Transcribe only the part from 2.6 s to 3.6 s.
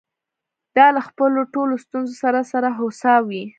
هوسا وې.